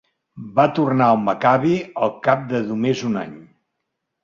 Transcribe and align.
Va 0.53 0.63
tornar 0.79 1.09
al 1.15 1.19
Maccabi 1.25 1.75
al 2.07 2.15
cap 2.29 2.49
de 2.55 2.65
només 2.73 3.07
un 3.13 3.23
any. 3.27 3.39